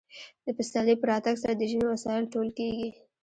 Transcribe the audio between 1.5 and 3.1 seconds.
د ژمي وسایل ټول کیږي